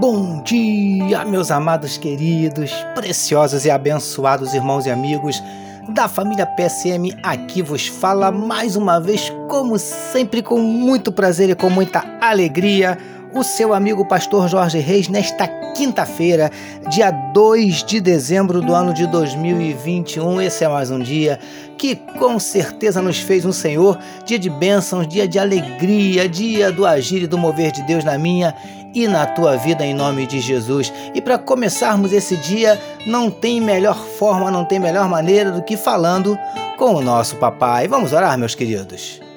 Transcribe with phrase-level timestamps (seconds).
[0.00, 5.42] Bom dia, meus amados queridos, preciosos e abençoados irmãos e amigos
[5.88, 7.16] da família PSM.
[7.22, 12.98] Aqui vos fala mais uma vez, como sempre, com muito prazer e com muita alegria,
[13.32, 15.46] o seu amigo pastor Jorge Reis nesta
[15.76, 16.50] quinta-feira,
[16.88, 20.40] dia 2 de dezembro do ano de 2021.
[20.40, 21.38] Esse é mais um dia
[21.76, 26.84] que com certeza nos fez um Senhor, dia de bênçãos, dia de alegria, dia do
[26.84, 28.54] agir e do mover de Deus na minha
[28.94, 30.92] e na tua vida em nome de Jesus.
[31.14, 35.76] E para começarmos esse dia, não tem melhor forma, não tem melhor maneira do que
[35.76, 36.36] falando
[36.76, 37.86] com o nosso papai.
[37.86, 39.27] Vamos orar, meus queridos.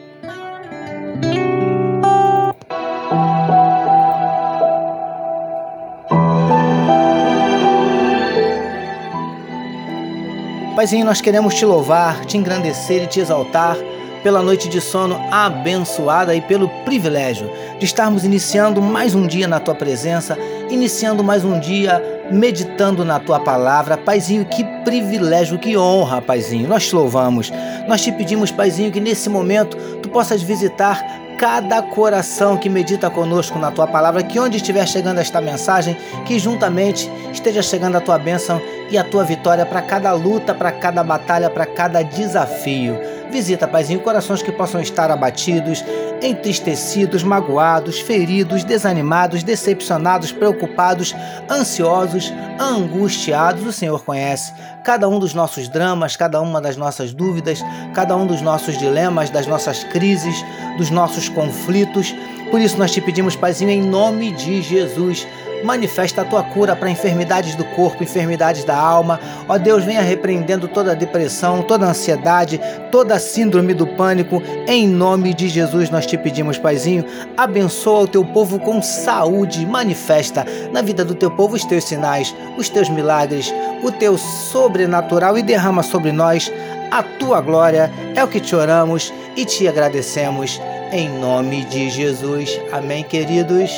[10.75, 13.77] Paizinho, nós queremos te louvar, te engrandecer e te exaltar
[14.23, 19.59] pela noite de sono abençoada e pelo privilégio de estarmos iniciando mais um dia na
[19.59, 20.37] tua presença,
[20.69, 23.97] iniciando mais um dia meditando na tua palavra.
[23.97, 26.69] Paizinho, que privilégio, que honra, Paizinho.
[26.69, 27.51] Nós te louvamos.
[27.87, 31.03] Nós te pedimos, Paizinho, que nesse momento tu possas visitar
[31.41, 36.37] cada coração que medita conosco na tua palavra, que onde estiver chegando esta mensagem, que
[36.37, 38.61] juntamente esteja chegando a tua bênção
[38.91, 42.95] e a tua vitória para cada luta, para cada batalha, para cada desafio.
[43.31, 45.83] Visita, Paizinho, corações que possam estar abatidos,
[46.21, 51.15] entristecidos, magoados, feridos, desanimados, decepcionados, preocupados,
[51.49, 53.65] ansiosos, angustiados.
[53.65, 58.27] O Senhor conhece cada um dos nossos dramas, cada uma das nossas dúvidas, cada um
[58.27, 60.35] dos nossos dilemas, das nossas crises,
[60.77, 62.13] dos nossos conflitos.
[62.51, 65.25] Por isso nós te pedimos, Paizinho, em nome de Jesus,
[65.63, 69.19] manifesta a tua cura para enfermidades do corpo, enfermidades da alma.
[69.47, 72.59] Ó Deus, venha repreendendo toda a depressão, toda a ansiedade,
[72.91, 74.41] toda a síndrome do pânico.
[74.67, 77.05] Em nome de Jesus nós te pedimos, Paizinho,
[77.37, 82.35] abençoa o teu povo com saúde, manifesta na vida do teu povo os teus sinais,
[82.57, 86.51] os teus milagres, o teu sobrenatural e derrama sobre nós
[86.91, 87.91] a tua glória.
[88.15, 90.59] É o que te oramos e te agradecemos.
[90.91, 92.59] Em nome de Jesus.
[92.71, 93.71] Amém, queridos.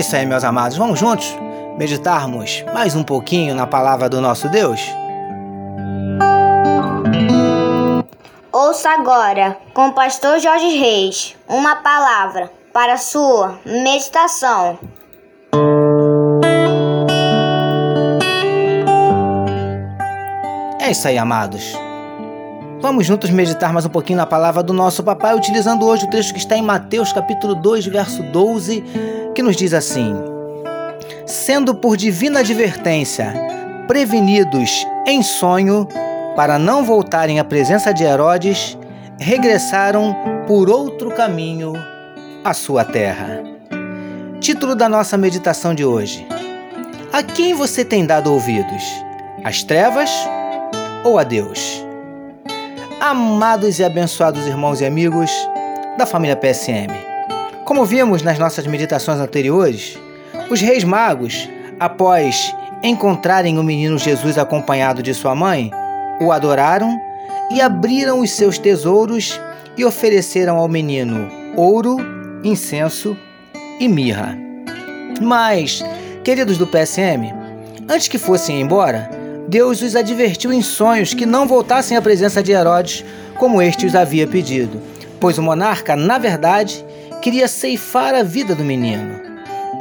[0.00, 0.78] É isso aí, meus amados.
[0.78, 1.36] Vamos juntos
[1.76, 4.80] meditarmos mais um pouquinho na palavra do nosso Deus?
[8.50, 14.78] Ouça agora, com o pastor Jorge Reis, uma palavra para sua meditação.
[20.80, 21.74] É isso aí, amados.
[22.80, 26.32] Vamos juntos meditar mais um pouquinho na palavra do nosso papai, utilizando hoje o trecho
[26.32, 28.82] que está em Mateus capítulo 2, verso 12,
[29.34, 30.14] que nos diz assim:
[31.26, 33.32] Sendo por divina advertência
[33.86, 35.86] prevenidos em sonho
[36.36, 38.78] para não voltarem à presença de Herodes,
[39.18, 41.72] regressaram por outro caminho
[42.44, 43.42] à sua terra.
[44.40, 46.26] Título da nossa meditação de hoje:
[47.12, 48.82] A quem você tem dado ouvidos?
[49.44, 50.10] As trevas
[51.04, 51.84] ou a Deus?
[53.00, 55.30] Amados e abençoados irmãos e amigos
[55.96, 57.09] da família PSM.
[57.70, 59.96] Como vimos nas nossas meditações anteriores,
[60.50, 61.48] os reis magos,
[61.78, 65.70] após encontrarem o menino Jesus acompanhado de sua mãe,
[66.20, 67.00] o adoraram
[67.48, 69.40] e abriram os seus tesouros
[69.76, 71.98] e ofereceram ao menino ouro,
[72.42, 73.16] incenso
[73.78, 74.36] e mirra.
[75.20, 75.80] Mas,
[76.24, 77.32] queridos do PSM,
[77.88, 79.08] antes que fossem embora,
[79.46, 83.04] Deus os advertiu em sonhos que não voltassem à presença de Herodes,
[83.38, 84.82] como este os havia pedido,
[85.20, 86.84] pois o monarca, na verdade,
[87.20, 89.20] queria ceifar a vida do menino.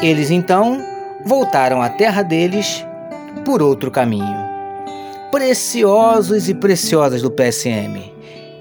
[0.02, 0.84] Eles então
[1.26, 2.86] voltaram à terra deles
[3.46, 4.38] por outro caminho.
[5.32, 8.12] Preciosos e preciosas do PSM,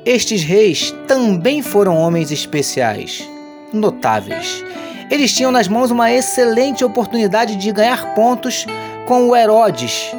[0.04, 3.28] estes reis também foram homens especiais,
[3.72, 4.64] notáveis.
[5.10, 8.66] Eles tinham nas mãos uma excelente oportunidade de ganhar pontos
[9.06, 10.12] com o Herodes,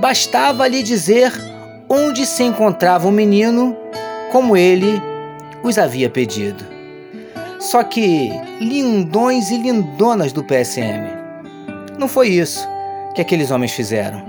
[0.00, 1.32] Bastava lhe dizer
[1.88, 3.76] onde se encontrava o menino,
[4.30, 5.02] como ele
[5.64, 6.77] os havia pedido.
[7.58, 11.08] Só que, lindões e lindonas do PSM,
[11.98, 12.66] não foi isso
[13.14, 14.24] que aqueles homens fizeram.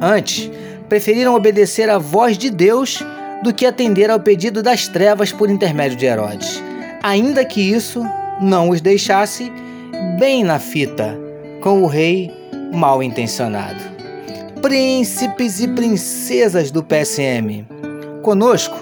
[0.00, 0.50] Antes,
[0.88, 3.04] preferiram obedecer à voz de Deus
[3.42, 6.62] do que atender ao pedido das trevas por intermédio de Herodes,
[7.02, 8.02] ainda que isso
[8.40, 9.52] não os deixasse
[10.18, 11.18] bem na fita
[11.60, 12.32] com o rei
[12.72, 13.82] mal intencionado.
[14.62, 17.66] Príncipes e princesas do PSM,
[18.22, 18.78] conosco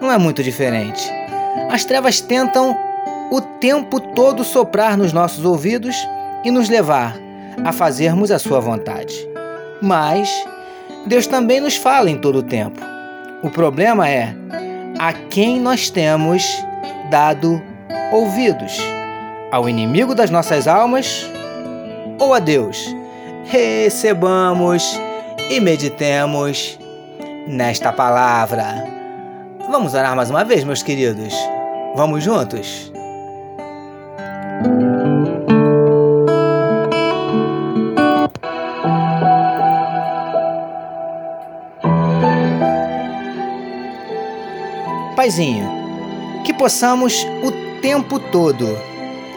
[0.00, 1.10] não é muito diferente.
[1.70, 2.76] As trevas tentam
[3.30, 5.96] o tempo todo soprar nos nossos ouvidos
[6.44, 7.16] e nos levar
[7.64, 9.28] a fazermos a sua vontade.
[9.82, 10.30] Mas
[11.06, 12.80] Deus também nos fala em todo o tempo.
[13.42, 14.34] O problema é
[14.98, 16.44] a quem nós temos
[17.10, 17.62] dado
[18.12, 18.78] ouvidos:
[19.50, 21.28] ao inimigo das nossas almas
[22.18, 22.94] ou a Deus?
[23.44, 25.00] Recebamos
[25.50, 26.78] e meditemos
[27.46, 28.84] nesta palavra.
[29.70, 31.34] Vamos orar mais uma vez, meus queridos?
[31.94, 32.95] Vamos juntos?
[45.26, 45.68] Paizinho,
[46.44, 47.50] que possamos o
[47.80, 48.78] tempo todo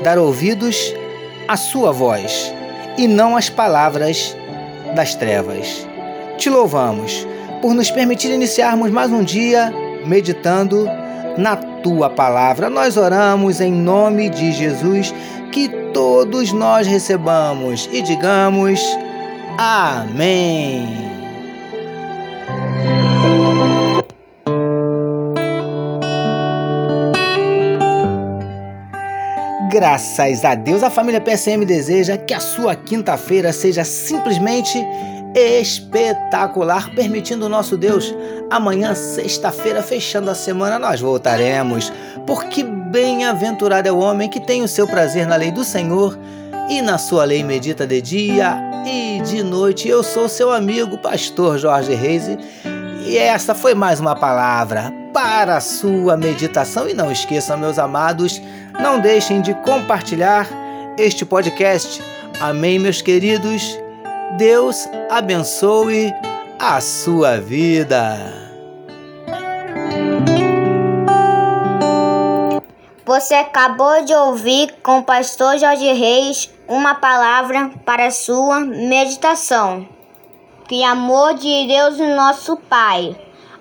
[0.03, 0.93] dar ouvidos
[1.47, 2.53] à Sua voz
[2.95, 4.37] e não às palavras
[4.95, 5.87] das trevas.
[6.37, 7.27] Te louvamos
[7.59, 9.73] por nos permitir iniciarmos mais um dia
[10.05, 10.87] meditando
[11.35, 12.69] na Tua palavra.
[12.69, 15.11] Nós oramos em nome de Jesus
[15.51, 18.79] que todos nós recebamos e digamos
[19.57, 21.08] Amém.
[29.79, 34.77] Graças a Deus, a família PSM deseja que a sua quinta-feira seja simplesmente
[35.33, 38.13] espetacular, permitindo o nosso Deus.
[38.51, 41.93] Amanhã, sexta-feira, fechando a semana, nós voltaremos,
[42.27, 46.19] porque bem-aventurado é o homem que tem o seu prazer na lei do Senhor
[46.69, 49.87] e na sua lei medita de dia e de noite.
[49.87, 52.27] Eu sou seu amigo, pastor Jorge Reis,
[53.07, 56.89] e essa foi mais uma palavra para a sua meditação.
[56.89, 58.41] E não esqueçam, meus amados,
[58.79, 60.47] não deixem de compartilhar
[60.97, 62.01] este podcast.
[62.39, 63.77] Amém, meus queridos.
[64.37, 66.13] Deus abençoe
[66.59, 68.49] a sua vida.
[73.05, 79.87] Você acabou de ouvir com o pastor Jorge Reis uma palavra para sua meditação.
[80.67, 83.17] Que amor de Deus, nosso Pai,